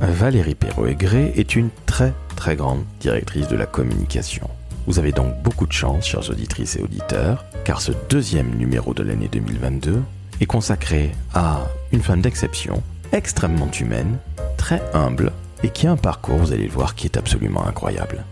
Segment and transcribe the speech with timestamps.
[0.00, 4.48] Valérie Perrault-Aigré est une très très grande directrice de la communication.
[4.86, 9.02] Vous avez donc beaucoup de chance, chers auditrices et auditeurs, car ce deuxième numéro de
[9.02, 10.02] l'année 2022
[10.40, 12.82] est consacré à une femme d'exception,
[13.12, 14.16] extrêmement humaine,
[14.56, 15.32] très humble,
[15.62, 18.24] et qui a un parcours, vous allez le voir, qui est absolument incroyable.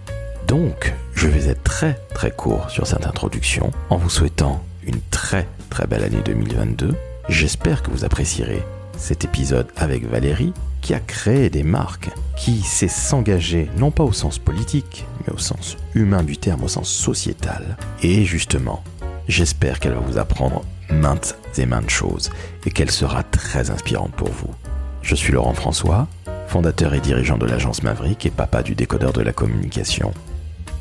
[0.46, 5.46] Donc, je vais être très très court sur cette introduction en vous souhaitant une très
[5.68, 6.94] très belle année 2022.
[7.28, 8.62] J'espère que vous apprécierez
[8.96, 14.12] cet épisode avec Valérie qui a créé des marques, qui sait s'engager non pas au
[14.12, 17.76] sens politique, mais au sens humain du terme, au sens sociétal.
[18.02, 18.82] Et justement,
[19.28, 22.30] j'espère qu'elle va vous apprendre maintes et maintes choses
[22.66, 24.54] et qu'elle sera très inspirante pour vous.
[25.02, 26.08] Je suis Laurent François,
[26.48, 30.12] fondateur et dirigeant de l'agence Maverick et papa du décodeur de la communication.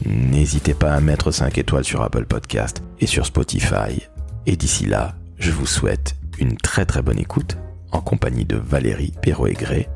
[0.06, 4.08] N'hésitez pas à mettre 5 étoiles sur Apple Podcast et sur Spotify.
[4.46, 7.58] Et d'ici là, je vous souhaite une très très bonne écoute
[7.92, 9.88] en compagnie de Valérie Perrault-Aigré,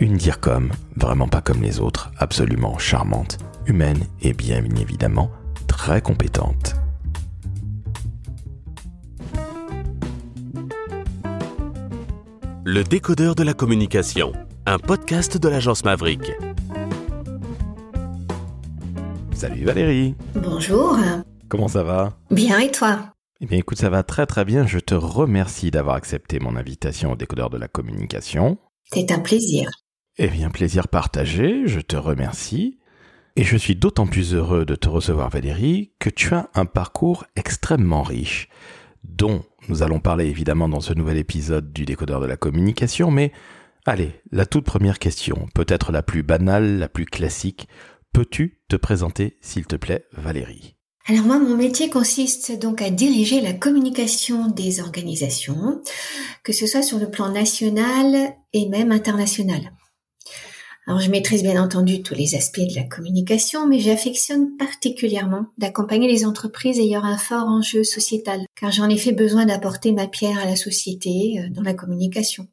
[0.00, 5.30] une comme vraiment pas comme les autres, absolument charmante, humaine et bien évidemment
[5.66, 6.74] très compétente.
[12.64, 14.32] Le décodeur de la communication,
[14.66, 16.32] un podcast de l'agence Maverick.
[19.34, 20.14] Salut Valérie.
[20.34, 20.96] Bonjour.
[21.48, 22.14] Comment ça va?
[22.30, 23.13] Bien et toi?
[23.44, 24.66] Eh bien écoute, ça va très très bien.
[24.66, 28.56] Je te remercie d'avoir accepté mon invitation au décodeur de la communication.
[28.84, 29.68] C'est un plaisir.
[30.16, 32.78] Eh bien, plaisir partagé, je te remercie.
[33.36, 37.26] Et je suis d'autant plus heureux de te recevoir Valérie que tu as un parcours
[37.36, 38.48] extrêmement riche,
[39.02, 43.30] dont nous allons parler évidemment dans ce nouvel épisode du décodeur de la communication, mais
[43.84, 47.68] allez, la toute première question, peut-être la plus banale, la plus classique,
[48.14, 50.76] peux-tu te présenter s'il te plaît Valérie?
[51.06, 55.82] Alors moi, mon métier consiste donc à diriger la communication des organisations,
[56.42, 59.70] que ce soit sur le plan national et même international.
[60.86, 66.08] Alors je maîtrise bien entendu tous les aspects de la communication, mais j'affectionne particulièrement d'accompagner
[66.08, 70.38] les entreprises ayant un fort enjeu sociétal, car j'en ai fait besoin d'apporter ma pierre
[70.38, 72.48] à la société euh, dans la communication.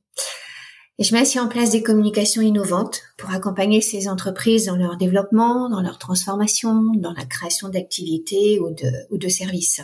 [0.99, 4.97] Et je mets aussi en place des communications innovantes pour accompagner ces entreprises dans leur
[4.97, 9.81] développement, dans leur transformation, dans la création d'activités ou de, ou de services.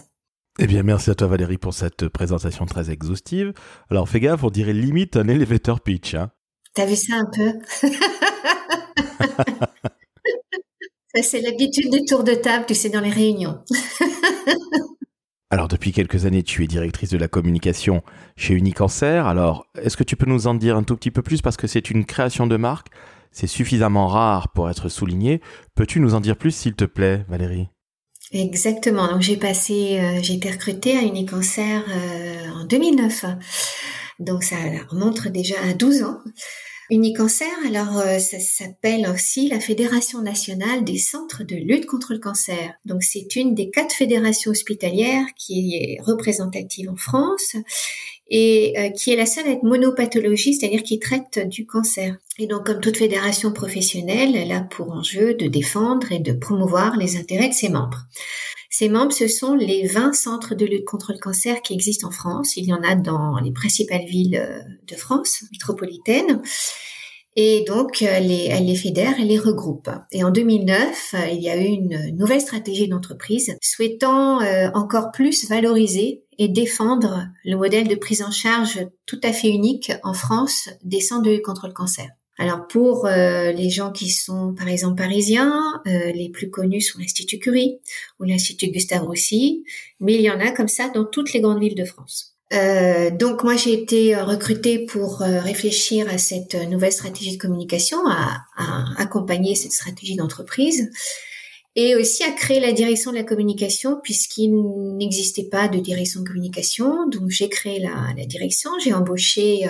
[0.59, 3.53] Eh bien, merci à toi Valérie pour cette présentation très exhaustive.
[3.89, 6.15] Alors fais gaffe, on dirait limite un elevator pitch.
[6.15, 6.31] Hein
[6.73, 7.53] T'as vu ça un peu?
[11.15, 13.59] Ça c'est l'habitude des tours de table, tu sais, dans les réunions.
[15.49, 18.03] Alors depuis quelques années, tu es directrice de la communication
[18.35, 19.25] chez Unicancer.
[19.25, 21.41] Alors, est-ce que tu peux nous en dire un tout petit peu plus?
[21.41, 22.87] Parce que c'est une création de marque,
[23.31, 25.41] c'est suffisamment rare pour être souligné.
[25.73, 27.69] Peux-tu nous en dire plus s'il te plaît, Valérie?
[28.33, 29.07] Exactement.
[29.09, 33.25] Donc j'ai passé, euh, j'ai été recrutée à Unicancer euh, en 2009.
[34.19, 34.57] Donc ça
[34.89, 36.19] remonte déjà à 12 ans.
[36.89, 42.19] Unicancer, alors euh, ça s'appelle aussi la Fédération nationale des centres de lutte contre le
[42.19, 42.75] cancer.
[42.85, 47.57] Donc c'est une des quatre fédérations hospitalières qui est représentative en France
[48.29, 52.17] et euh, qui est la seule à être monopathologie, c'est-à-dire qui traite du cancer.
[52.39, 56.97] Et donc comme toute fédération professionnelle, elle a pour enjeu de défendre et de promouvoir
[56.97, 58.07] les intérêts de ses membres.
[58.69, 62.11] Ces membres, ce sont les 20 centres de lutte contre le cancer qui existent en
[62.11, 62.57] France.
[62.57, 66.43] Il y en a dans les principales villes euh, de France métropolitaines.
[67.35, 69.89] Et donc, euh, les, elle les fédère, elle les regroupe.
[70.11, 74.41] Et en 2009, euh, il y a eu une nouvelle stratégie d'entreprise souhaitant
[74.75, 79.91] encore plus valoriser et défendre le modèle de prise en charge tout à fait unique
[80.03, 82.09] en France des centres de lutte contre le cancer.
[82.39, 86.99] Alors pour euh, les gens qui sont par exemple parisiens, euh, les plus connus sont
[86.99, 87.79] l'Institut Curie
[88.19, 89.63] ou l'Institut Gustave Roussy,
[89.99, 92.35] mais il y en a comme ça dans toutes les grandes villes de France.
[92.53, 98.45] Euh, donc moi j'ai été recrutée pour réfléchir à cette nouvelle stratégie de communication, à,
[98.55, 100.91] à accompagner cette stratégie d'entreprise
[101.77, 104.51] et aussi à créer la direction de la communication puisqu'il
[104.97, 107.07] n'existait pas de direction de communication.
[107.07, 109.69] Donc j'ai créé la, direction, j'ai embauché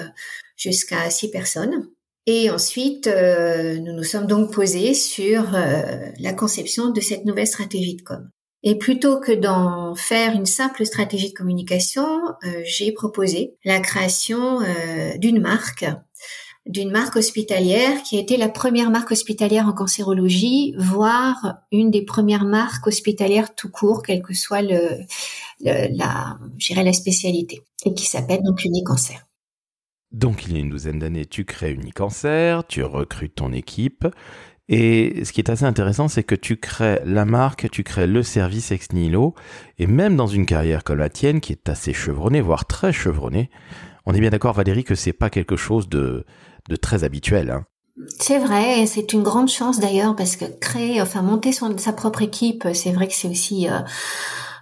[0.56, 1.88] jusqu'à six personnes
[2.28, 7.48] et ensuite, euh, nous nous sommes donc posés sur euh, la conception de cette nouvelle
[7.48, 8.30] stratégie de com.
[8.64, 12.06] Et plutôt que d'en faire une simple stratégie de communication,
[12.44, 14.60] euh, j'ai proposé la création
[15.18, 15.86] d'une marque,
[16.68, 22.04] d'une marque hospitalière qui a été la première marque hospitalière en cancérologie, voire une des
[22.04, 24.62] premières marques hospitalières tout court, quelle que soit
[25.62, 26.38] la
[26.94, 29.20] spécialité, et qui s'appelle donc Unicancer.
[30.12, 34.08] Donc il y a une douzaine d'années, tu crées Unicancer, tu recrutes ton équipe.
[34.70, 38.22] Et ce qui est assez intéressant, c'est que tu crées la marque, tu crées le
[38.22, 39.34] service ex nihilo,
[39.78, 43.50] et même dans une carrière comme la tienne, qui est assez chevronnée, voire très chevronnée,
[44.06, 46.26] on est bien d'accord Valérie que c'est pas quelque chose de,
[46.70, 47.52] de très habituel.
[47.52, 47.66] Hein.
[48.20, 51.94] C'est vrai, et c'est une grande chance d'ailleurs parce que créer, enfin monter son, sa
[51.94, 53.80] propre équipe, c'est vrai que c'est aussi, euh,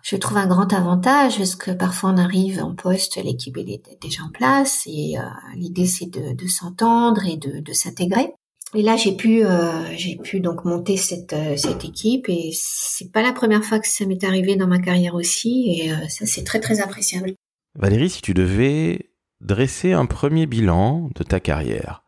[0.03, 4.23] je trouve un grand avantage parce que parfois on arrive en poste, l'équipe est déjà
[4.23, 5.23] en place et euh,
[5.55, 8.31] l'idée c'est de, de s'entendre et de, de s'intégrer.
[8.73, 13.21] Et là, j'ai pu, euh, j'ai pu donc monter cette cette équipe et c'est pas
[13.21, 16.43] la première fois que ça m'est arrivé dans ma carrière aussi et euh, ça c'est
[16.43, 17.33] très très appréciable.
[17.77, 19.11] Valérie, si tu devais
[19.45, 22.03] dresser un premier bilan de ta carrière,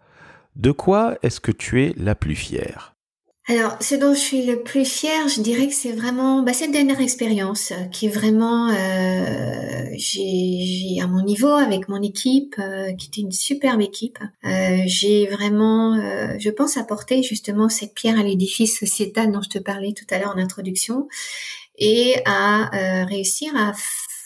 [0.56, 2.96] de quoi est-ce que tu es la plus fière?
[3.50, 6.72] Alors, ce dont je suis le plus fière, je dirais que c'est vraiment bah, cette
[6.72, 12.92] dernière expérience euh, qui est vraiment, euh, j'ai à mon niveau avec mon équipe, euh,
[12.94, 14.20] qui était une superbe équipe.
[14.86, 15.96] J'ai vraiment,
[16.40, 20.20] je pense, apporter justement cette pierre à l'édifice sociétal dont je te parlais tout à
[20.20, 21.08] l'heure en introduction,
[21.78, 23.74] et à réussir à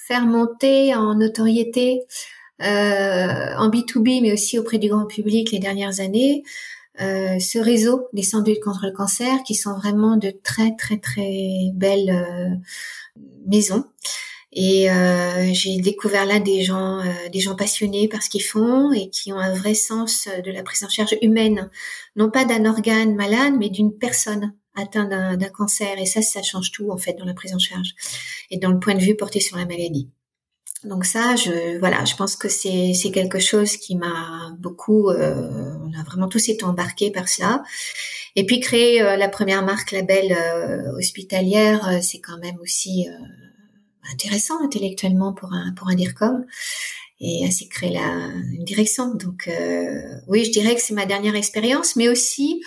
[0.08, 2.02] faire monter en notoriété
[2.62, 6.44] en B2B, mais aussi auprès du grand public les dernières années.
[7.00, 11.72] Euh, ce réseau des lutte contre le cancer qui sont vraiment de très très très
[11.74, 13.86] belles euh, maisons.
[14.54, 19.10] Et euh, j'ai découvert là des gens des gens passionnés par ce qu'ils font et
[19.10, 21.70] qui ont un vrai sens de la prise en charge humaine.
[22.18, 25.98] Non pas d'un organe malade mais d'une personne atteinte d'un cancer.
[25.98, 27.96] Et ça ça change tout en fait dans la prise en charge
[28.50, 30.10] et dans le point de vue porté sur la maladie
[30.84, 35.10] donc ça, je voilà, je pense que c'est c'est quelque chose qui m'a beaucoup.
[35.10, 37.64] Euh, on a vraiment tous été embarqués par cela.
[38.36, 43.08] Et puis créer euh, la première marque label euh, hospitalière, euh, c'est quand même aussi
[44.12, 46.46] intéressant intellectuellement pour un pour un DIRCOM.
[47.20, 49.14] Et c'est créer la une direction.
[49.14, 49.48] Donc
[50.28, 52.64] oui, je dirais que c'est ma dernière expérience, mais aussi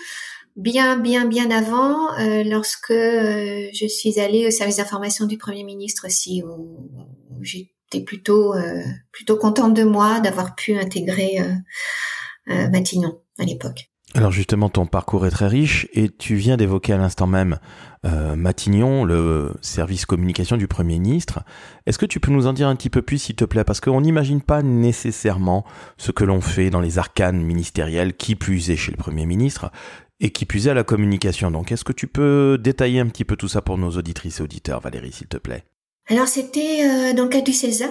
[0.55, 6.45] bien, bien, bien avant, lorsque je suis allée au service d'information du Premier ministre aussi,
[6.45, 6.89] où,
[7.33, 8.83] où j'ai plutôt euh,
[9.13, 13.91] plutôt contente de moi d'avoir pu intégrer euh, euh, Matignon à l'époque.
[14.15, 17.59] Alors justement, ton parcours est très riche et tu viens d'évoquer à l'instant même
[18.37, 21.41] Matignon, le service communication du Premier ministre.
[21.87, 23.65] Est-ce que tu peux nous en dire un petit peu plus, s'il te plaît?
[23.65, 25.65] Parce qu'on n'imagine pas nécessairement
[25.97, 29.73] ce que l'on fait dans les arcanes ministérielles, qui plus chez le Premier ministre
[30.21, 31.51] et qui plus à la communication.
[31.51, 34.43] Donc, est-ce que tu peux détailler un petit peu tout ça pour nos auditrices et
[34.43, 35.65] auditeurs, Valérie, s'il te plaît?
[36.09, 37.91] Alors c'était euh, dans le cadre du CELSA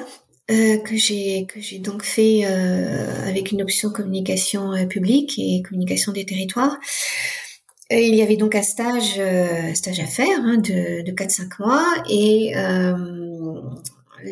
[0.52, 1.48] euh, que j'ai
[1.80, 6.78] donc fait euh, avec une option communication publique et communication des territoires.
[7.90, 12.54] il y avait donc un stage à faire hein, de, de 4-5 mois et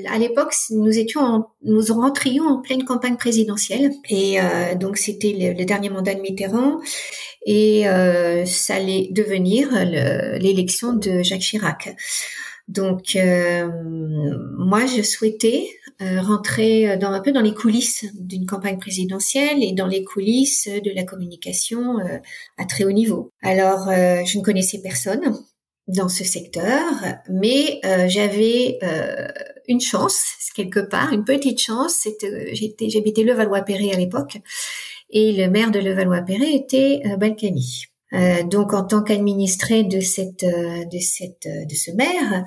[0.09, 4.37] à l'époque, nous étions, nous rentrions en pleine campagne présidentielle, et
[4.79, 6.79] donc c'était le, dernier mandat de Mitterrand,
[7.45, 7.83] et
[8.45, 9.67] ça allait devenir
[10.39, 11.93] l'élection de Jacques Chirac.
[12.71, 13.69] Donc euh,
[14.57, 15.67] moi, je souhaitais
[16.01, 20.69] euh, rentrer dans un peu dans les coulisses d'une campagne présidentielle et dans les coulisses
[20.69, 22.17] de la communication euh,
[22.57, 23.29] à très haut niveau.
[23.41, 25.37] Alors, je ne connaissais personne
[25.87, 26.81] dans ce secteur,
[27.29, 28.79] mais j'avais
[29.67, 30.21] une chance
[30.55, 31.95] quelque part, une petite chance.
[32.03, 32.55] C'était,
[32.89, 34.37] j'habitais Levallois-Perret à l'époque,
[35.09, 37.90] et le maire de Levallois-Perret était Balkany.
[38.13, 42.43] Euh, donc en tant qu'administré de cette euh, de cette euh, de ce maire,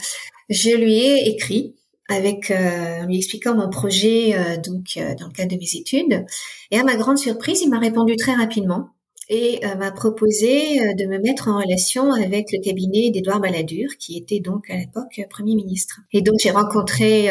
[0.51, 1.75] je lui ai écrit
[2.11, 6.27] avec en lui expliquant mon projet donc dans le cadre de mes études
[6.71, 8.91] et à ma grande surprise, il m'a répondu très rapidement
[9.31, 14.41] et m'a proposé de me mettre en relation avec le cabinet d'Édouard Balladur, qui était
[14.41, 16.01] donc à l'époque Premier ministre.
[16.13, 17.31] Et donc j'ai rencontré,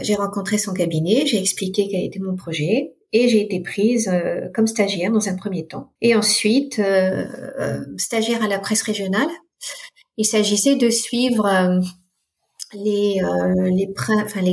[0.00, 2.94] j'ai rencontré son cabinet, j'ai expliqué quel était mon projet,
[3.28, 5.92] j'ai été prise euh, comme stagiaire dans un premier temps.
[6.00, 7.26] Et ensuite, euh,
[7.58, 9.28] euh, stagiaire à la presse régionale.
[10.16, 11.46] Il s'agissait de suivre
[12.72, 13.20] les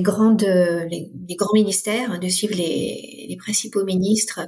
[0.01, 0.45] grandes
[1.37, 4.41] grands ministères, hein, de suivre les, principaux ministres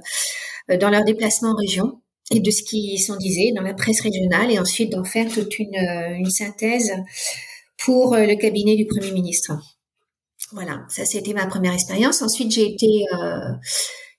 [0.79, 4.51] dans leurs déplacements en région et de ce qui s'en disait dans la presse régionale
[4.51, 6.91] et ensuite d'en faire toute une, synthèse
[7.77, 9.53] pour le cabinet du Premier ministre.
[10.51, 12.22] Voilà, ça c'était ma première expérience.
[12.22, 13.05] Ensuite, j'ai été,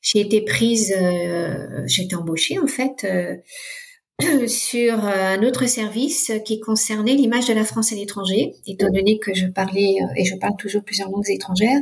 [0.07, 6.61] j'ai été prise, euh, j'ai été embauchée en fait euh, sur un autre service qui
[6.61, 10.57] concernait l'image de la France à l'étranger, étant donné que je parlais et je parle
[10.57, 11.81] toujours plusieurs langues étrangères.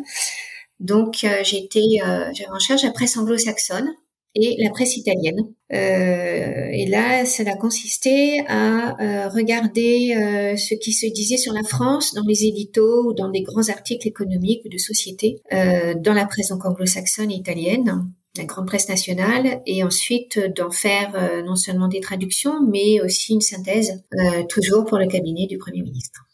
[0.81, 3.95] Donc, j'ai été, j'avais en charge la presse anglo-saxonne
[4.35, 5.39] et la presse italienne.
[5.73, 11.53] Euh, et là, ça a consisté à euh, regarder euh, ce qui se disait sur
[11.53, 15.95] la France dans les éditos ou dans des grands articles économiques ou de société, euh,
[15.95, 21.43] dans la presse anglo-saxonne et italienne, la grande presse nationale, et ensuite d'en faire euh,
[21.43, 24.03] non seulement des traductions, mais aussi une synthèse,
[24.49, 26.27] toujours pour le cabinet du Premier ministre.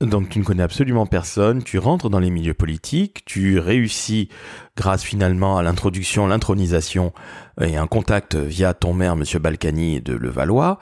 [0.00, 4.28] Donc tu ne connais absolument personne, tu rentres dans les milieux politiques, tu réussis
[4.76, 7.12] grâce finalement à l'introduction, l'intronisation
[7.60, 10.78] et un contact via ton maire, Monsieur Balkany de Levallois,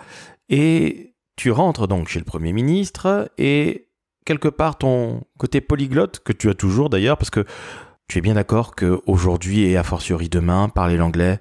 [0.51, 3.89] et tu rentres donc chez le Premier ministre et
[4.27, 7.47] quelque part ton côté polyglotte, que tu as toujours d'ailleurs, parce que
[8.09, 11.41] tu es bien d'accord qu'aujourd'hui et a fortiori demain, parler l'anglais,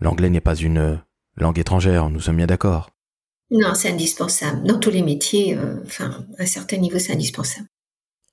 [0.00, 1.02] l'anglais n'est pas une
[1.36, 2.93] langue étrangère, nous sommes bien d'accord.
[3.50, 4.66] Non, c'est indispensable.
[4.66, 7.68] Dans tous les métiers, euh, à un certain niveau, c'est indispensable.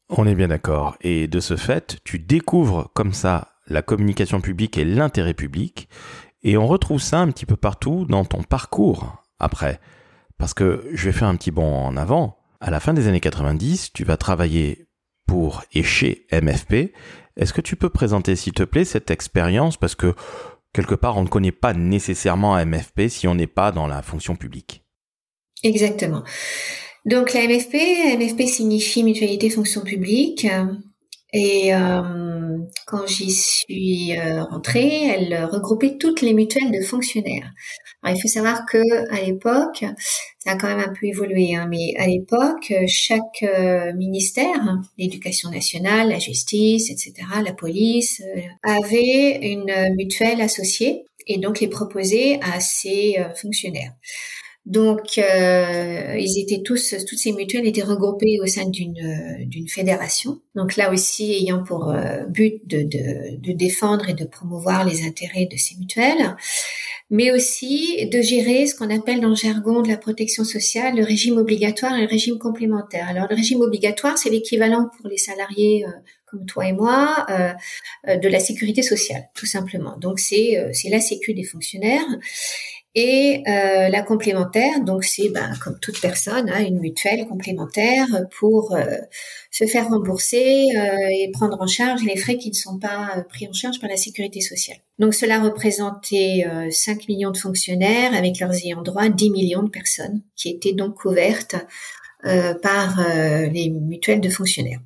[0.10, 0.98] On est bien d'accord.
[1.02, 5.88] Et de ce fait, tu découvres comme ça la communication publique et l'intérêt public.
[6.44, 9.80] Et on retrouve ça un petit peu partout dans ton parcours après.
[10.38, 12.38] Parce que je vais faire un petit bond en avant.
[12.60, 14.88] À la fin des années 90, tu vas travailler
[15.28, 16.94] pour et chez MFP.
[17.38, 19.78] Est-ce que tu peux présenter, s'il te plaît, cette expérience?
[19.78, 20.14] Parce que
[20.74, 24.36] quelque part, on ne connaît pas nécessairement MFP si on n'est pas dans la fonction
[24.36, 24.81] publique.
[25.64, 26.24] Exactement.
[27.06, 27.76] Donc la MFP,
[28.18, 30.48] MFP signifie mutualité fonction publique.
[31.34, 37.50] Et euh, quand j'y suis euh, rentrée, elle regroupait toutes les mutuelles de fonctionnaires.
[38.04, 38.80] Alors, il faut savoir que
[39.14, 39.86] à l'époque,
[40.40, 45.50] ça a quand même un peu évolué, hein, mais à l'époque, chaque euh, ministère, l'éducation
[45.52, 47.14] nationale, la justice, etc.,
[47.46, 48.22] la police,
[48.64, 53.94] avait une mutuelle associée et donc les proposait à ses fonctionnaires.
[54.68, 59.68] Donc, euh, ils étaient tous, toutes ces mutuelles étaient regroupées au sein d'une euh, d'une
[59.68, 60.40] fédération.
[60.54, 65.04] Donc là aussi, ayant pour euh, but de, de, de, défendre et de promouvoir les
[65.04, 66.36] intérêts de ces mutuelles,
[67.10, 71.04] mais aussi de gérer ce qu'on appelle dans le jargon de la protection sociale le
[71.04, 73.08] régime obligatoire et le régime complémentaire.
[73.10, 75.86] Alors le régime obligatoire, c'est l'équivalent pour les salariés
[76.28, 77.26] comme toi et moi
[78.08, 79.98] de la sécurité sociale, tout simplement.
[79.98, 82.06] Donc c'est c'est la sécu des fonctionnaires.
[82.94, 88.06] Et euh, la complémentaire, donc c'est ben, comme toute personne, hein, une mutuelle complémentaire
[88.38, 88.84] pour euh,
[89.50, 93.48] se faire rembourser euh, et prendre en charge les frais qui ne sont pas pris
[93.48, 94.78] en charge par la sécurité sociale.
[95.00, 100.22] Donc cela représentait 5 millions de fonctionnaires avec leurs ayants droit, 10 millions de personnes
[100.36, 101.56] qui étaient donc couvertes
[102.62, 103.00] par
[103.52, 104.80] les mutuelles de fonctionnaires.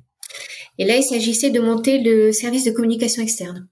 [0.78, 3.68] Et là, il s'agissait de monter le service de communication externe.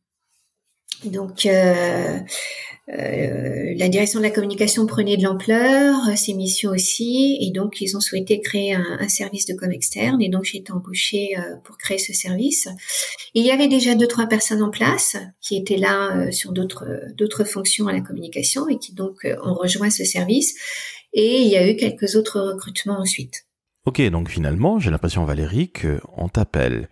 [1.05, 2.19] Donc, euh,
[2.87, 7.97] la direction de la communication prenait de l'ampleur, euh, ses missions aussi, et donc ils
[7.97, 11.79] ont souhaité créer un, service de com externe, et donc j'ai été embauchée euh, pour
[11.79, 12.69] créer ce service.
[13.33, 16.87] Il y avait déjà deux trois personnes en place qui étaient là sur d'autres
[17.17, 20.55] d'autres fonctions à la communication et qui donc ont rejoint ce service,
[21.13, 23.47] et il y a eu quelques autres recrutements ensuite.
[23.87, 26.89] Ok, donc finalement, j'ai l'impression Valérie qu'on t'appelle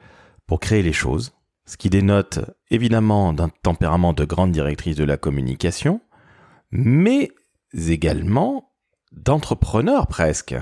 [0.46, 1.32] pour créer les choses,
[1.66, 2.40] ce qui dénote
[2.70, 6.00] évidemment d'un tempérament de grande directrice de la communication,
[6.70, 7.30] mais
[7.88, 8.72] également
[9.12, 10.54] d'entrepreneur presque.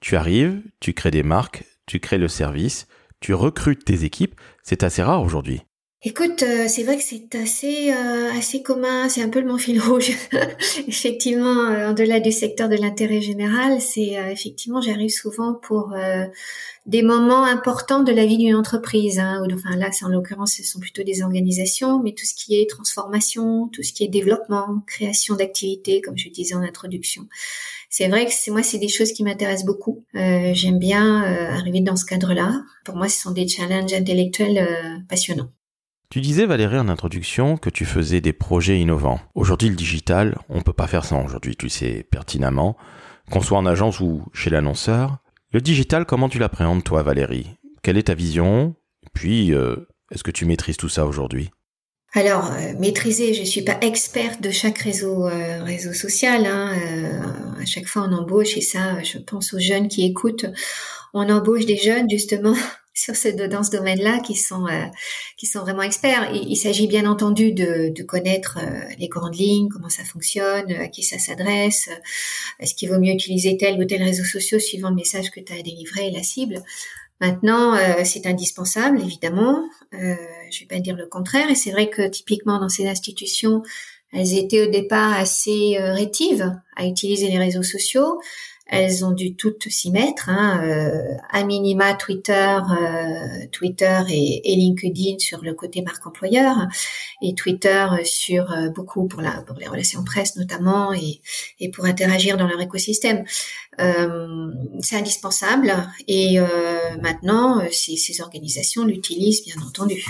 [0.00, 2.86] Tu arrives, tu crées des marques, tu crées le service,
[3.20, 5.62] tu recrutes tes équipes, c'est assez rare aujourd'hui.
[6.06, 9.56] Écoute, euh, c'est vrai que c'est assez euh, assez commun, c'est un peu le mon
[9.56, 10.10] fil rouge.
[10.86, 15.94] effectivement, euh, en-delà du secteur de l'intérêt général, c'est effectivement j'arrive souvent pour
[16.84, 19.18] des moments importants de la vie d'une entreprise.
[19.18, 22.60] Hein, enfin là, c'est en l'occurrence, ce sont plutôt des organisations, mais tout ce qui
[22.60, 27.26] est transformation, tout ce qui est développement, création d'activités, comme je disais en introduction.
[27.88, 30.04] C'est vrai que c'est moi, c'est des choses qui m'intéressent beaucoup.
[30.12, 32.62] J'aime bien arriver dans ce cadre-là.
[32.84, 35.48] Pour moi, ce sont des challenges intellectuels passionnants.
[36.14, 39.18] Tu disais Valérie en introduction que tu faisais des projets innovants.
[39.34, 42.76] Aujourd'hui le digital, on peut pas faire ça aujourd'hui, tu sais pertinemment,
[43.32, 45.18] qu'on soit en agence ou chez l'annonceur.
[45.50, 47.56] Le digital, comment tu l'appréhendes toi Valérie?
[47.82, 48.76] Quelle est ta vision?
[49.12, 49.74] Puis, euh,
[50.12, 51.50] est-ce que tu maîtrises tout ça aujourd'hui?
[52.12, 56.46] Alors, euh, maîtriser, je suis pas experte de chaque réseau euh, réseau social.
[56.46, 56.76] Hein,
[57.60, 60.46] à chaque fois, on embauche et ça, je pense aux jeunes qui écoutent.
[61.12, 62.54] On embauche des jeunes justement
[62.94, 64.84] sur ce, dans ce domaine-là qui sont euh,
[65.36, 66.30] qui sont vraiment experts.
[66.32, 70.88] Il, s'agit bien entendu de, de connaître euh, les grandes lignes, comment ça fonctionne, à
[70.88, 71.88] qui ça s'adresse,
[72.60, 75.52] est-ce qu'il vaut mieux utiliser tel ou tel réseau social suivant le message que tu
[75.52, 76.62] as délivré et la cible.
[77.20, 79.68] Maintenant, euh, c'est indispensable, évidemment.
[79.94, 80.14] Euh,
[80.50, 81.50] je vais pas dire le contraire.
[81.50, 83.62] Et c'est vrai que typiquement dans ces institutions,
[84.12, 88.20] elles étaient au départ assez rétives à utiliser les réseaux sociaux.
[88.66, 95.18] Elles ont dû toutes s'y mettre, hein, euh, à minima Twitter, euh, Twitter et, LinkedIn
[95.18, 96.56] sur le côté marque employeur,
[97.20, 101.20] et Twitter sur euh, beaucoup pour la pour les relations presse notamment et,
[101.60, 103.24] et pour interagir dans leur écosystème.
[104.80, 105.74] c'est indispensable
[106.06, 106.38] et
[107.02, 110.04] maintenant ces, ces organisations l'utilisent bien entendu.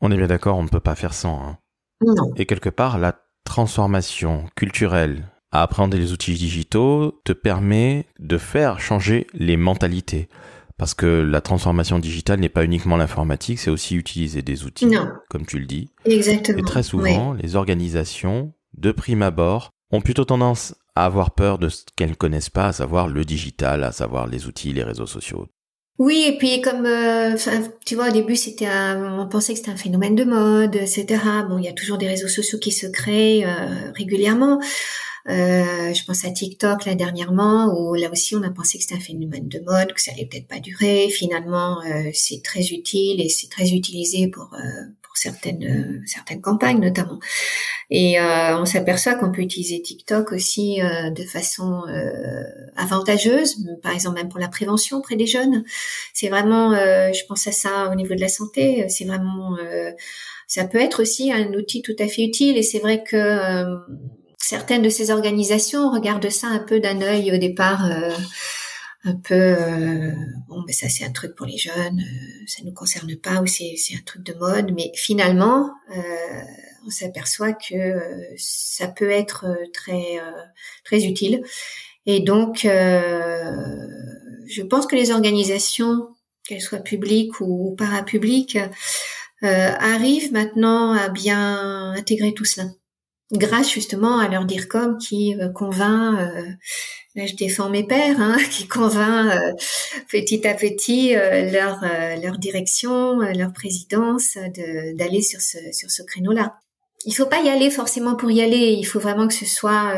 [0.00, 1.40] On est bien d'accord, on ne peut pas faire sans.
[1.40, 1.58] Hein.
[2.04, 2.32] Non.
[2.36, 8.80] Et quelque part, la transformation culturelle à appréhender les outils digitaux te permet de faire
[8.80, 10.28] changer les mentalités.
[10.76, 14.90] Parce que la transformation digitale n'est pas uniquement l'informatique, c'est aussi utiliser des outils,
[15.30, 15.90] comme tu le dis.
[16.04, 16.58] Exactement.
[16.58, 21.68] Et très souvent, les organisations, de prime abord, ont plutôt tendance à avoir peur de
[21.68, 25.06] ce qu'elles ne connaissent pas, à savoir le digital, à savoir les outils, les réseaux
[25.06, 25.46] sociaux.
[26.00, 27.36] Oui, et puis comme euh,
[27.86, 31.06] tu vois au début c'était on pensait que c'était un phénomène de mode, etc.
[31.48, 34.58] Bon, il y a toujours des réseaux sociaux qui se créent euh, régulièrement.
[35.26, 38.96] Euh, je pense à TikTok là dernièrement où là aussi on a pensé que c'était
[38.96, 41.08] un phénomène de mode, que ça allait peut-être pas durer.
[41.08, 46.80] Finalement, euh, c'est très utile et c'est très utilisé pour euh, pour certaines certaines campagnes
[46.80, 47.20] notamment.
[47.90, 51.84] Et on s'aperçoit qu'on peut utiliser TikTok aussi de façon
[52.76, 55.64] avantageuse, par exemple même pour la prévention auprès des jeunes.
[56.14, 58.86] C'est vraiment, je pense à ça au niveau de la santé.
[58.88, 59.56] C'est vraiment
[60.48, 63.16] ça peut être aussi un outil tout à fait utile et c'est vrai que
[64.44, 68.10] certaines de ces organisations regardent ça un peu d'un œil au départ euh,
[69.04, 70.12] un peu euh,
[70.48, 73.46] bon mais ça c'est un truc pour les jeunes euh, ça nous concerne pas ou
[73.46, 74.72] c'est un truc de mode.
[74.76, 75.70] Mais finalement
[76.86, 78.02] on s'aperçoit que
[78.36, 80.20] ça peut être très
[80.84, 81.42] très utile.
[82.04, 86.14] Et donc je pense que les organisations
[86.46, 88.58] qu'elles soient publiques ou parapubliques
[89.40, 92.66] arrivent maintenant à bien intégrer tout cela
[93.32, 96.42] grâce justement à leur DIRCOM qui euh, convainc, euh,
[97.14, 99.52] là je défends mes pères, hein, qui convainc euh,
[100.10, 101.80] petit à petit leur
[102.22, 104.36] leur direction, leur présidence
[104.94, 106.56] d'aller sur ce sur ce créneau-là.
[107.06, 108.72] Il faut pas y aller forcément pour y aller.
[108.78, 109.94] Il faut vraiment que ce soit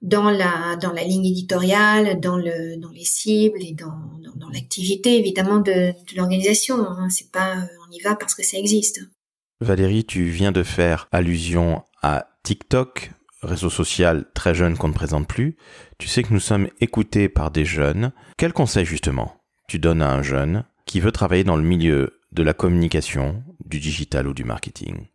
[0.00, 5.18] dans la dans la ligne éditoriale, dans le dans les cibles et dans dans, l'activité
[5.18, 6.76] évidemment de, de l'organisation.
[6.76, 7.08] Hein.
[7.10, 7.54] C'est pas
[7.88, 9.00] on y va parce que ça existe.
[9.60, 15.26] Valérie, tu viens de faire allusion à TikTok, réseau social très jeune qu'on ne présente
[15.26, 15.56] plus.
[15.98, 18.12] Tu sais que nous sommes écoutés par des jeunes.
[18.36, 22.42] Quel conseil justement tu donnes à un jeune qui veut travailler dans le milieu de
[22.42, 25.06] la communication, du digital ou du marketing?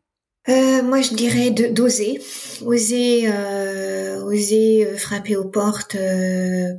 [0.47, 2.21] Euh, moi, je dirais d'oser,
[2.65, 5.95] oser, euh, oser euh, frapper aux portes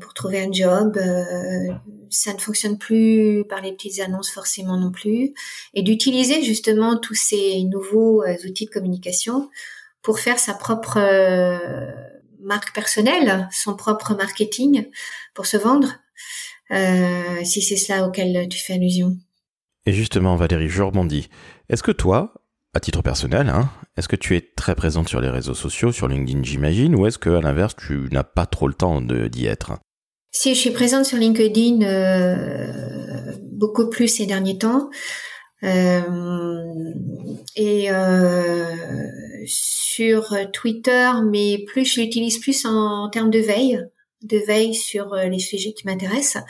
[0.00, 0.98] pour trouver un job.
[2.08, 5.34] ça ne fonctionne plus par les petites annonces forcément non plus,
[5.74, 9.48] et d'utiliser justement tous ces nouveaux outils de communication
[10.02, 11.58] pour faire sa propre euh,
[12.40, 14.88] marque personnelle, son propre marketing
[15.34, 15.94] pour se vendre,
[16.70, 19.16] euh, si c'est cela auquel tu fais allusion.
[19.86, 21.28] Et justement, Valérie, je rebondis.
[21.68, 22.34] Est-ce que toi,
[22.74, 26.08] à titre personnel, hein, est-ce que tu es très présente sur les réseaux sociaux, sur
[26.08, 29.72] LinkedIn, j'imagine, ou est-ce que, à l'inverse, tu n'as pas trop le temps d'y être?
[30.32, 34.88] Si, je suis présente sur LinkedIn euh, beaucoup plus ces derniers temps.
[35.62, 36.92] Euh,
[37.56, 39.06] et euh,
[39.46, 43.84] sur Twitter, mais plus je l'utilise plus en, termes de veille,
[44.22, 46.42] de veille sur euh, les sujets qui m'intéressent.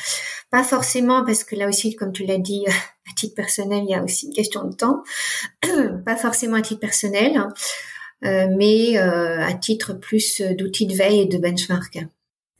[0.50, 3.94] Pas forcément parce que là aussi, comme tu l'as dit, à titre personnel, il y
[3.94, 5.02] a aussi une question de temps.
[6.04, 7.42] Pas forcément à titre personnel,
[8.24, 11.98] euh, mais à titre plus d'outils de veille et de benchmark.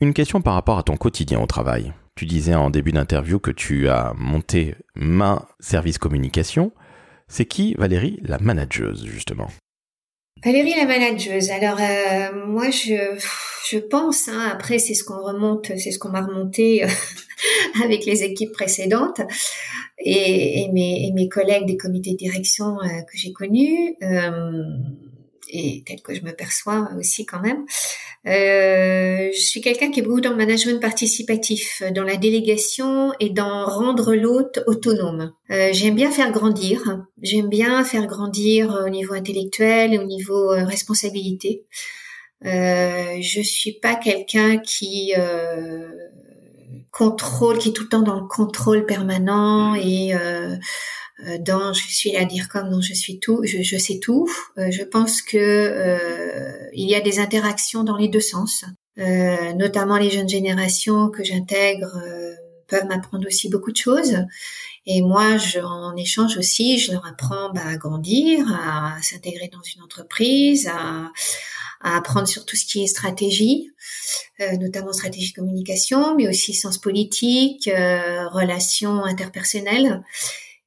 [0.01, 1.93] Une question par rapport à ton quotidien au travail.
[2.21, 6.71] Tu disais en début d'interview que tu as monté main service communication.
[7.29, 9.49] C'est qui Valérie, la manageuse, justement?
[10.45, 11.51] Valérie la manageuse.
[11.51, 13.19] Alors euh, moi je
[13.71, 14.29] je pense.
[14.29, 16.89] Hein, après c'est ce qu'on remonte, c'est ce qu'on m'a remonté euh,
[17.85, 19.23] avec les équipes précédentes
[20.05, 23.97] et, mes, mes collègues des comités de direction euh, que j'ai connus
[25.53, 27.65] et tel que je me perçois aussi quand même.
[28.27, 33.31] Euh, je suis quelqu'un qui est beaucoup dans le management participatif, dans la délégation et
[33.31, 35.33] dans rendre l'hôte autonome.
[35.51, 40.53] Euh, j'aime bien faire grandir, j'aime bien faire grandir au niveau intellectuel et au niveau
[40.53, 41.65] euh, responsabilité.
[42.45, 45.89] Euh, je suis pas quelqu'un qui euh,
[46.91, 50.57] contrôle, qui est tout le temps dans le contrôle permanent et euh,
[51.41, 54.29] dans je suis à dire comme dont je suis tout, je, je sais tout.
[54.59, 58.65] Euh, je pense que euh, il y a des interactions dans les deux sens,
[58.97, 61.91] notamment les jeunes générations que j'intègre
[62.69, 64.17] peuvent m'apprendre aussi beaucoup de choses.
[64.87, 69.63] Et moi, je, en échange aussi, je leur apprends bah, à grandir, à s'intégrer dans
[69.63, 71.11] une entreprise, à,
[71.81, 73.71] à, apprendre sur tout ce qui est stratégie,
[74.61, 80.03] notamment stratégie de communication, mais aussi sens politique, relations interpersonnelles.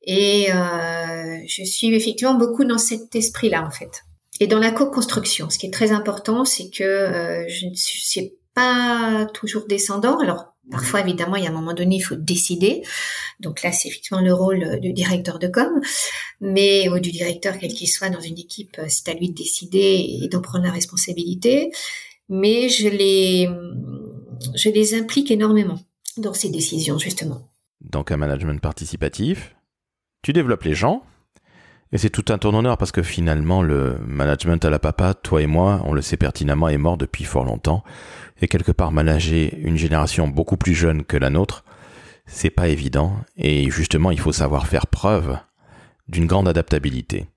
[0.06, 4.04] Et euh, je suis effectivement beaucoup dans cet esprit-là, en fait.
[4.40, 8.34] Et dans la co-construction, ce qui est très important, c'est que euh, je ne suis
[8.54, 10.20] pas toujours descendant.
[10.20, 12.84] Alors, parfois, évidemment, il y a un moment donné, il faut décider.
[13.40, 15.80] Donc là, c'est effectivement le rôle du directeur de com,
[16.42, 20.20] mais ou du directeur quel qu'il soit dans une équipe, c'est à lui de décider
[20.22, 21.72] et d'en prendre la responsabilité.
[22.28, 23.50] Mais je les,
[24.56, 25.80] je les implique énormément
[26.18, 27.50] dans ces décisions, justement.
[27.82, 29.56] donc un management participatif.
[30.24, 31.04] Tu développes les gens,
[31.92, 35.48] et c'est tout un d'honneur parce que finalement, le management à la papa, toi et
[35.48, 37.84] moi, on le sait pertinemment, est mort depuis fort longtemps.
[38.42, 41.64] Et quelque part, manager une génération beaucoup plus jeune que la nôtre,
[42.26, 43.16] c'est pas évident.
[43.38, 45.38] Et justement, il faut savoir faire preuve
[46.08, 47.28] d'une grande adaptabilité.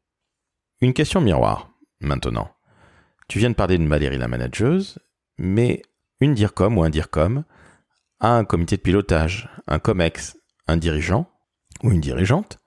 [0.80, 1.68] Une question miroir,
[2.00, 2.48] maintenant.
[3.28, 5.00] Tu viens de parler de Valérie la manageuse,
[5.36, 5.82] mais
[6.20, 7.44] une DIRCOM ou un DIRCOM
[8.20, 11.28] a un comité de pilotage, un COMEX, un dirigeant
[11.82, 12.58] ou une dirigeante.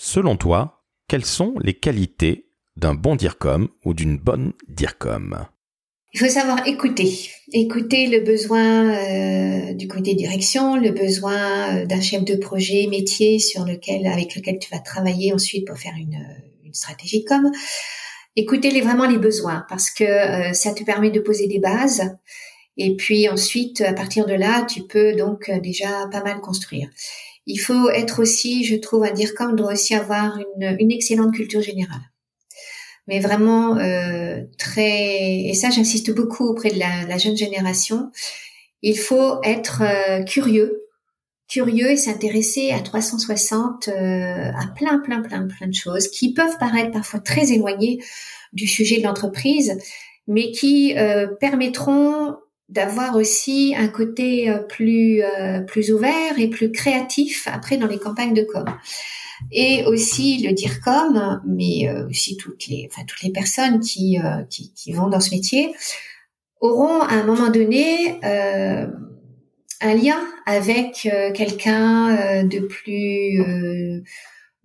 [0.00, 5.44] Selon toi, quelles sont les qualités d'un bon DIRCOM ou d'une bonne DIRCOM?
[6.12, 12.00] Il faut savoir écouter, écouter le besoin euh, du de direction, le besoin euh, d'un
[12.00, 16.24] chef de projet métier sur lequel, avec lequel tu vas travailler ensuite pour faire une,
[16.64, 17.50] une stratégie com.
[18.36, 22.08] Écouter vraiment les besoins parce que euh, ça te permet de poser des bases
[22.76, 26.88] et puis ensuite, à partir de là, tu peux donc déjà pas mal construire.
[27.48, 31.62] Il faut être aussi, je trouve, un DIRCOM doit aussi avoir une, une excellente culture
[31.62, 32.02] générale.
[33.08, 38.10] Mais vraiment euh, très et ça j'insiste beaucoup auprès de la, la, jeune génération
[38.82, 40.84] il faut être euh, curieux.
[41.48, 46.58] Curieux et s'intéresser à 360 euh, à plein plein plein plein de choses qui peuvent
[46.60, 47.98] paraître parfois très éloignées
[48.52, 49.78] du sujet de l'entreprise
[50.26, 52.36] mais qui euh, permettront
[52.68, 55.22] d'avoir aussi un côté plus
[55.66, 58.64] plus ouvert et plus créatif après dans les campagnes de com
[59.50, 64.18] et aussi le dire comme, mais euh, aussi toutes les, enfin toutes les personnes qui,
[64.18, 65.74] euh, qui, qui vont dans ce métier
[66.60, 68.86] auront à un moment donné euh,
[69.80, 74.02] un lien avec quelqu'un de plus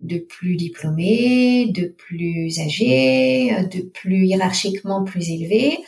[0.00, 5.78] de plus diplômé, de plus âgé, de plus hiérarchiquement plus élevé.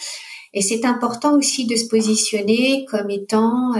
[0.56, 3.74] Et c'est important aussi de se positionner comme étant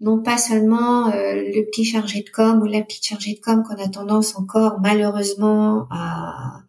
[0.00, 3.64] non pas seulement euh, le petit chargé de com ou la petite chargée de com
[3.64, 6.62] qu'on a tendance encore malheureusement à,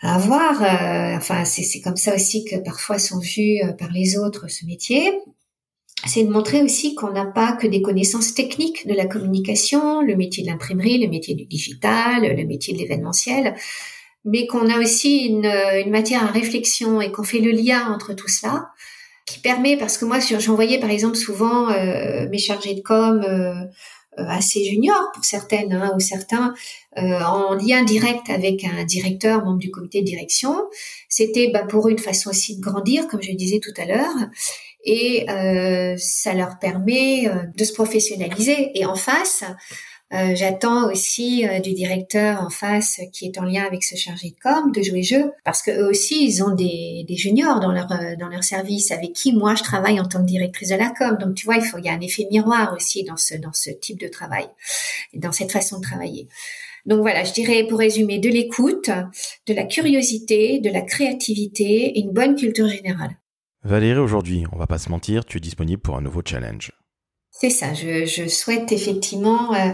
[0.00, 0.62] à avoir.
[0.62, 4.64] Euh, enfin, c'est comme ça aussi que parfois sont vus euh, par les autres ce
[4.64, 5.12] métier.
[6.06, 10.14] C'est de montrer aussi qu'on n'a pas que des connaissances techniques de la communication, le
[10.14, 13.56] métier de l'imprimerie, le métier du digital, le métier de l'événementiel,
[14.24, 15.46] mais qu'on a aussi une,
[15.84, 18.70] une matière à réflexion et qu'on fait le lien entre tout cela
[19.28, 23.52] qui permet, parce que moi, j'envoyais par exemple souvent euh, mes chargés de com euh,
[24.18, 26.54] euh, assez juniors pour certaines hein, ou certains,
[26.96, 30.56] en lien direct avec un directeur, membre du comité de direction.
[31.08, 34.16] C'était bah, pour eux une façon aussi de grandir, comme je disais tout à l'heure,
[34.84, 35.26] et
[35.96, 38.72] ça leur permet de se professionnaliser.
[38.74, 39.44] Et en face,
[40.14, 44.30] euh, j'attends aussi euh, du directeur en face qui est en lien avec ce chargé
[44.30, 47.72] de com de jouer jeu parce que eux aussi ils ont des, des juniors dans
[47.72, 50.76] leur euh, dans leur service avec qui moi je travaille en tant que directrice de
[50.76, 51.18] la com.
[51.20, 53.52] Donc tu vois, il faut il y a un effet miroir aussi dans ce dans
[53.52, 54.46] ce type de travail
[55.12, 56.26] dans cette façon de travailler.
[56.86, 58.88] Donc voilà, je dirais pour résumer de l'écoute,
[59.46, 63.10] de la curiosité, de la créativité et une bonne culture générale.
[63.62, 66.72] Valérie, aujourd'hui, on va pas se mentir, tu es disponible pour un nouveau challenge.
[67.40, 67.72] C'est ça.
[67.72, 69.72] Je, je, souhaite effectivement euh, euh,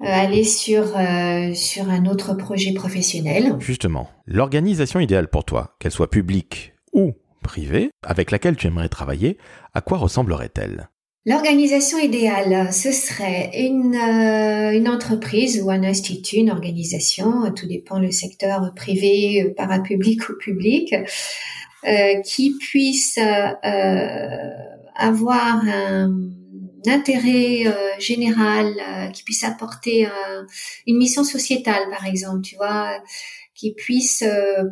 [0.00, 3.56] aller sur euh, sur un autre projet professionnel.
[3.60, 9.38] Justement, l'organisation idéale pour toi, qu'elle soit publique ou privée, avec laquelle tu aimerais travailler,
[9.72, 10.90] à quoi ressemblerait-elle?
[11.24, 18.10] L'organisation idéale, ce serait une, une entreprise ou un institut, une organisation, tout dépend le
[18.10, 20.94] secteur privé, parapublic ou public,
[22.24, 23.18] qui puisse
[24.96, 26.10] avoir un
[26.88, 30.08] intérêt euh, général euh, qui puisse apporter
[30.86, 33.02] une mission sociétale par exemple tu vois
[33.54, 34.64] qui puisse euh,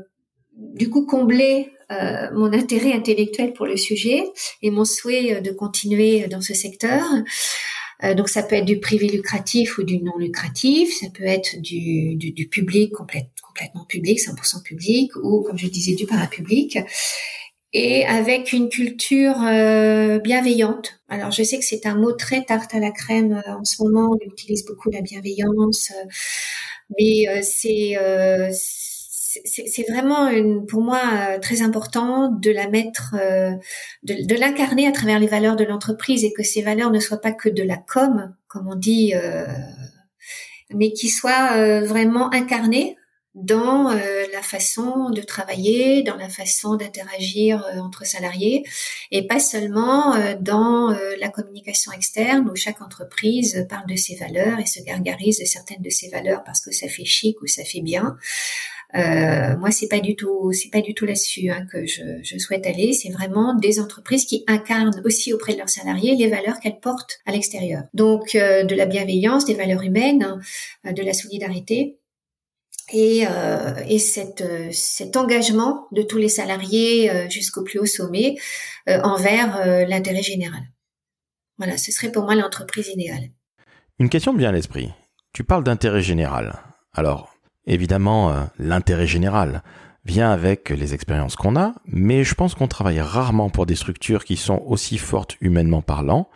[0.56, 1.72] du coup combler
[2.34, 4.22] mon intérêt intellectuel pour le sujet
[4.62, 7.02] et mon souhait de continuer dans ce secteur.
[8.16, 12.14] Donc ça peut être du privé lucratif ou du non lucratif, ça peut être du,
[12.14, 16.78] du, du public complètement public, 100% public, ou comme je disais du parapublic
[17.72, 21.00] et avec une culture euh, bienveillante.
[21.08, 23.82] Alors je sais que c'est un mot très tarte à la crème euh, en ce
[23.82, 26.08] moment, on utilise beaucoup la bienveillance, euh,
[26.98, 27.96] mais c'est
[29.44, 33.14] c'est vraiment une, pour moi très important de la mettre,
[34.02, 37.20] de, de l'incarner à travers les valeurs de l'entreprise et que ces valeurs ne soient
[37.20, 39.14] pas que de la com, comme on dit,
[40.74, 42.96] mais qui soient vraiment incarnées
[43.34, 48.64] dans euh, la façon de travailler, dans la façon d'interagir euh, entre salariés,
[49.10, 54.58] et pas seulement euh, dans la communication externe où chaque entreprise parle de ses valeurs
[54.58, 57.64] et se gargarise de certaines de ses valeurs parce que ça fait chic ou ça
[57.64, 58.16] fait bien.
[58.94, 62.38] Euh, moi, c'est pas du tout, c'est pas du tout là-dessus hein, que je, je,
[62.38, 62.92] souhaite aller.
[62.92, 67.20] C'est vraiment des entreprises qui incarnent aussi auprès de leurs salariés les valeurs qu'elles portent
[67.26, 67.84] à l'extérieur.
[67.94, 70.40] Donc, euh, de la bienveillance, des valeurs humaines,
[70.84, 71.98] hein, de la solidarité.
[72.92, 78.36] Et, euh, cette, cet engagement de tous les salariés jusqu'au plus haut sommet
[78.86, 80.62] envers l'intérêt général.
[81.58, 83.28] Voilà, ce serait pour moi l'entreprise idéale.
[83.98, 84.90] Une question me vient à l'esprit.
[85.34, 86.58] Tu parles d'intérêt général.
[86.94, 87.34] Alors,
[87.66, 89.62] évidemment, euh, l'intérêt général
[90.06, 94.24] vient avec les expériences qu'on a, mais je pense qu'on travaille rarement pour des structures
[94.24, 96.30] qui sont aussi fortes humainement parlant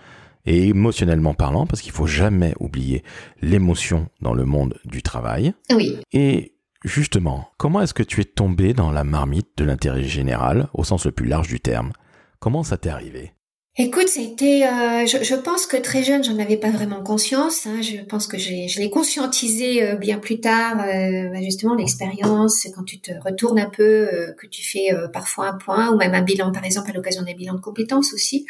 [0.47, 3.03] et émotionnellement parlant, parce qu'il faut jamais oublier
[3.41, 5.55] l'émotion dans le monde du travail.
[5.71, 5.99] Oui.
[6.13, 6.55] Et
[6.85, 11.07] justement, comment est-ce que tu es tombé dans la marmite de l'intérêt général, au sens
[11.07, 11.93] le plus large du terme?
[12.39, 13.33] Comment ça t'est arrivé?
[13.77, 17.03] Écoute, ça a été, euh, je, je, pense que très jeune, j'en avais pas vraiment
[17.03, 17.67] conscience.
[17.67, 22.69] Hein, je pense que je l'ai conscientisé euh, bien plus tard, euh, bah, justement l'expérience,
[22.73, 26.23] quand tu te retournes un peu, que tu fais parfois un point ou même un
[26.23, 28.47] bilan, par exemple, à l'occasion des bilans de compétences aussi.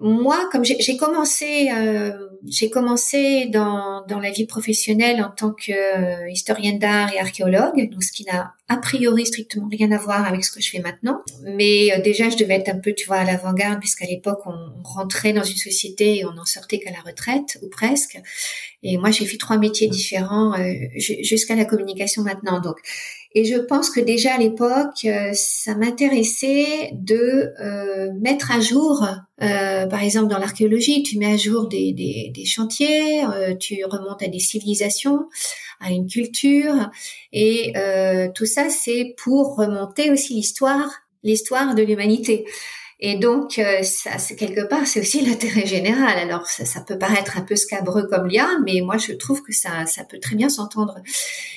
[0.00, 1.70] Moi, comme j'ai commencé,
[2.46, 8.02] j'ai commencé dans, dans la vie professionnelle en tant que historienne d'art et archéologue, donc
[8.02, 11.20] ce qui n'a a priori strictement rien à voir avec ce que je fais maintenant.
[11.42, 14.82] Mais euh, déjà, je devais être un peu, tu vois, à l'avant-garde, puisqu'à l'époque, on
[14.82, 18.18] rentrait dans une société et on n'en sortait qu'à la retraite, ou presque.
[18.82, 22.60] Et moi, j'ai fait trois métiers différents euh, jusqu'à la communication maintenant.
[22.60, 22.76] Donc,
[23.34, 27.52] et je pense que déjà à l'époque, euh, ça m'intéressait de
[28.20, 29.06] mettre à jour,
[29.48, 33.22] par exemple dans l'archéologie, tu mets à jour des, des, des chantiers,
[33.58, 35.28] tu remontes à des civilisations,
[35.80, 36.90] à une culture,
[37.32, 37.72] et
[38.34, 40.90] tout ça c'est pour remonter aussi l'histoire,
[41.22, 42.44] l'histoire de l'humanité.
[43.04, 46.18] Et donc, euh, ça, quelque part, c'est aussi l'intérêt général.
[46.18, 49.86] Alors, ça, peut paraître un peu scabreux comme lien, mais moi, je trouve que ça,
[49.86, 50.94] ça peut très bien s'entendre.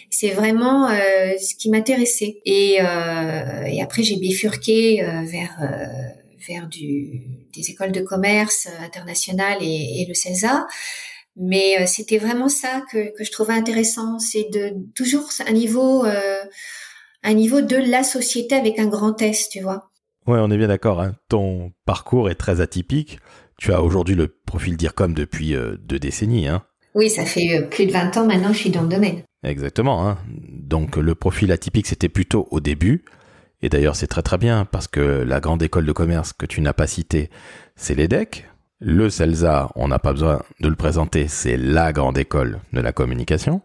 [0.10, 2.42] C'est vraiment euh, ce qui m'intéressait.
[2.46, 5.64] Et, euh, et après, j'ai bifurqué vers
[6.48, 7.22] vers du,
[7.54, 10.68] des écoles de commerce internationales et, et le CELSA.
[11.38, 16.06] Mais c'était vraiment ça que, que je trouvais intéressant, c'est de toujours un niveau
[17.26, 19.90] un niveau de la société avec un grand S, tu vois.
[20.28, 21.02] Ouais, on est bien d'accord.
[21.02, 21.16] Hein.
[21.28, 23.20] Ton parcours est très atypique.
[23.58, 26.48] Tu as aujourd'hui le profil d'IRCOM depuis euh, deux décennies.
[26.48, 26.64] Hein.
[26.94, 29.24] Oui, ça fait euh, plus de 20 ans maintenant que je suis dans le domaine.
[29.44, 30.08] Exactement.
[30.08, 30.18] Hein.
[30.50, 33.06] Donc le profil atypique, c'était plutôt au début.
[33.62, 36.62] Et d'ailleurs, c'est très très bien parce que la grande école de commerce que tu
[36.62, 37.30] n'as pas citée,
[37.76, 38.48] c'est l'EDEC.
[38.80, 42.92] Le CELSA, on n'a pas besoin de le présenter, c'est la grande école de la
[42.92, 43.62] communication.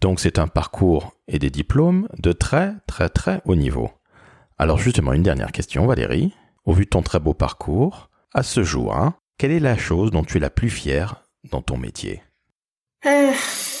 [0.00, 3.90] Donc c'est un parcours et des diplômes de très très très haut niveau.
[4.56, 6.32] Alors justement, une dernière question Valérie.
[6.64, 10.10] Au vu de ton très beau parcours, à ce jour, hein, quelle est la chose
[10.10, 12.22] dont tu es la plus fière dans ton métier?
[13.06, 13.32] Euh,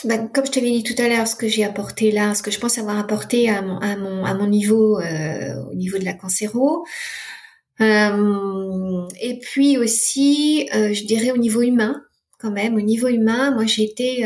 [0.04, 2.42] bah, Comme je te l'ai dit tout à l'heure, ce que j'ai apporté là, ce
[2.42, 5.98] que je pense avoir apporté à mon, à mon, à mon niveau, euh, au niveau
[5.98, 6.84] de la cancéro,
[7.80, 12.02] euh, et puis aussi, je dirais au niveau humain,
[12.40, 14.24] quand même, au niveau humain, moi j'ai été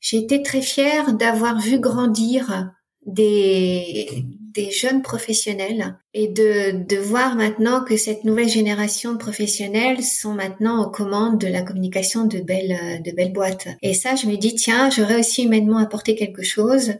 [0.00, 2.70] j'ai été très fière d'avoir vu grandir
[3.06, 4.24] des,
[4.58, 10.34] des jeunes professionnels et de, de voir maintenant que cette nouvelle génération de professionnels sont
[10.34, 13.68] maintenant aux commandes de la communication de belles, de belles boîtes.
[13.82, 16.94] Et ça, je me dis, tiens, j'aurais aussi humainement apporté quelque chose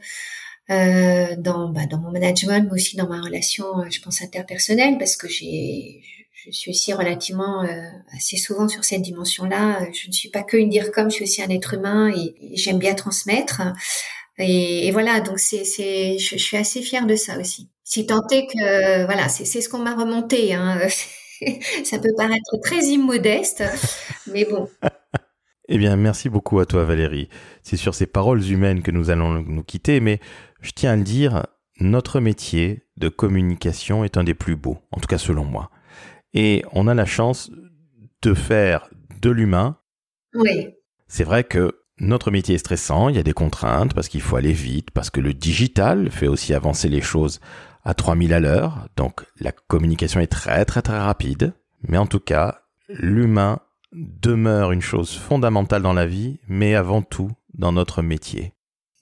[0.70, 4.98] euh, dans, bah, dans mon management, mais aussi dans ma relation, euh, je pense, interpersonnelle,
[4.98, 6.02] parce que j'ai
[6.44, 7.82] je suis aussi relativement euh,
[8.16, 9.80] assez souvent sur cette dimension-là.
[9.92, 12.34] Je ne suis pas que une dire comme, je suis aussi un être humain et,
[12.54, 13.60] j'aime bien transmettre.
[14.38, 17.70] Et, voilà, donc c'est, c'est, je, suis assez fière de ça aussi.
[17.84, 20.54] Si tant est que, voilà, c'est, c'est ce qu'on m'a remonté.
[20.54, 20.78] Hein.
[21.84, 23.64] ça peut paraître très immodeste,
[24.26, 24.68] mais bon.
[25.70, 27.28] Eh bien, merci beaucoup à toi, Valérie.
[27.62, 30.18] C'est sur ces paroles humaines que nous allons nous quitter, mais
[30.62, 31.46] je tiens à le dire,
[31.78, 35.70] notre métier de communication est un des plus beaux, en tout cas selon moi
[36.34, 37.50] et on a la chance
[38.22, 38.88] de faire
[39.20, 39.78] de l'humain.
[40.34, 40.74] Oui.
[41.06, 44.36] C'est vrai que notre métier est stressant, il y a des contraintes parce qu'il faut
[44.36, 47.40] aller vite, parce que le digital fait aussi avancer les choses
[47.84, 52.20] à 3000 à l'heure, donc la communication est très très très rapide, mais en tout
[52.20, 53.60] cas, l'humain
[53.92, 58.52] demeure une chose fondamentale dans la vie, mais avant tout dans notre métier.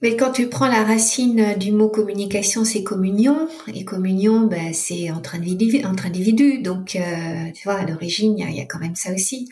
[0.07, 5.11] Mais quand tu prends la racine du mot communication, c'est communion, et communion, ben, c'est
[5.11, 6.62] entre individus.
[6.62, 9.49] Donc, euh, tu vois, à l'origine, il y, a, quand même ça aussi.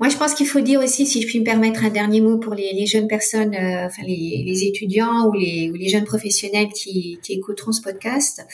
[0.00, 2.38] Moi, je pense qu'il faut dire aussi, si je puis me permettre un dernier mot
[2.38, 7.72] pour les, jeunes personnes, euh, enfin les, étudiants ou les, jeunes professionnels qui, qui écouteront
[7.72, 8.46] ce podcast,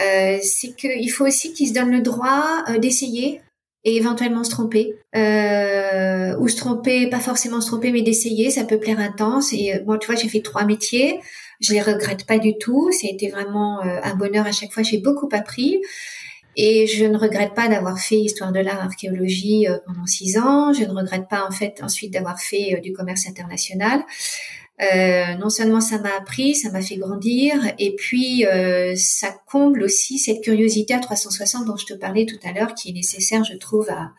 [0.00, 3.42] euh, c'est qu'il faut aussi qu'ils se donnent le droit d'essayer
[3.84, 8.64] et éventuellement se tromper euh, ou se tromper, pas forcément se tromper, mais d'essayer, ça
[8.64, 9.52] peut plaire intense.
[9.52, 11.20] Et moi, tu vois, j'ai fait trois métiers,
[11.60, 12.90] je les regrette pas du tout.
[12.92, 14.82] Ça a été vraiment un bonheur à chaque fois.
[14.82, 15.80] J'ai beaucoup appris.
[16.56, 20.72] Et je ne regrette pas d'avoir fait histoire de l'art, archéologie pendant six ans.
[20.72, 24.02] Je ne regrette pas en fait ensuite d'avoir fait du commerce international.
[24.82, 29.84] Euh, non seulement ça m'a appris, ça m'a fait grandir, et puis euh, ça comble
[29.84, 33.44] aussi cette curiosité à 360 dont je te parlais tout à l'heure, qui est nécessaire,
[33.44, 34.10] je trouve, à,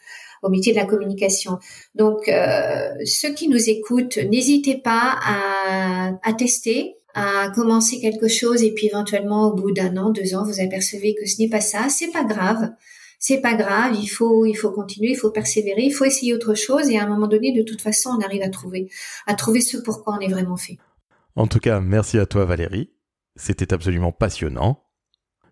[0.43, 1.59] au métier de la communication.
[1.93, 8.63] Donc, euh, ceux qui nous écoutent, n'hésitez pas à, à tester, à commencer quelque chose,
[8.63, 11.61] et puis éventuellement, au bout d'un an, deux ans, vous apercevez que ce n'est pas
[11.61, 11.87] ça.
[11.89, 12.71] C'est pas grave
[13.19, 16.53] c'est pas grave, il faut, il faut continuer, il faut persévérer, il faut essayer autre
[16.53, 18.89] chose et à un moment donné, de toute façon, on arrive à trouver,
[19.27, 20.77] à trouver ce pourquoi on est vraiment fait.
[21.35, 22.91] En tout cas, merci à toi Valérie.
[23.35, 24.85] C'était absolument passionnant.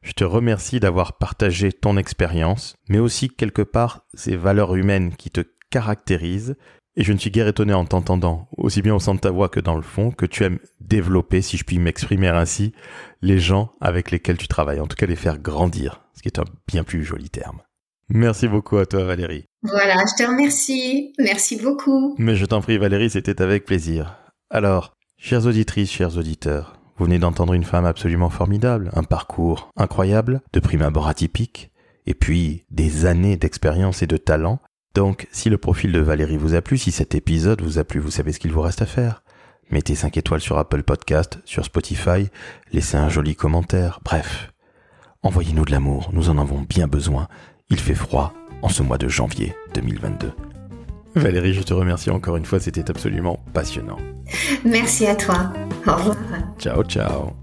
[0.02, 5.32] Je te remercie d'avoir partagé ton expérience, mais aussi quelque part ces valeurs humaines qui
[5.32, 6.56] te caractérisent.
[6.96, 9.50] Et je ne suis guère étonné en t'entendant, aussi bien au sein de ta voix
[9.50, 12.74] que dans le fond, que tu aimes développer, si je puis m'exprimer ainsi,
[13.22, 16.40] les gens avec lesquels tu travailles, en tout cas les faire grandir ce qui est
[16.40, 17.62] un bien plus joli terme.
[18.10, 19.46] Merci beaucoup à toi Valérie.
[19.64, 21.14] Voilà, je te remercie.
[21.18, 22.16] Merci beaucoup.
[22.20, 24.18] Mais je t'en prie Valérie, c'était avec plaisir.
[24.52, 30.42] Alors, chères auditrices, chers auditeurs, vous venez d'entendre une femme absolument formidable, un parcours incroyable,
[30.54, 31.72] de prime abord atypique,
[32.06, 34.60] et puis des années d'expérience et de talent.
[34.96, 38.00] Donc, si le profil de Valérie vous a plu, si cet épisode vous a plu,
[38.00, 39.24] vous savez ce qu'il vous reste à faire.
[39.72, 42.30] Mettez 5 étoiles sur Apple Podcast, sur Spotify,
[42.72, 44.54] laissez un joli commentaire, bref,
[45.24, 47.30] Envoyez-nous de l'amour, nous en avons bien besoin.
[47.70, 50.34] Il fait froid en ce mois de janvier 2022.
[51.16, 53.98] Valérie, je te remercie encore une fois, c'était absolument passionnant.
[54.66, 55.54] Merci à toi.
[55.88, 56.18] Au revoir.
[56.60, 57.43] Ciao, ciao.